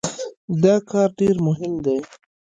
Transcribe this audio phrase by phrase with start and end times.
[0.63, 1.97] دا کار ډېر مهم دی.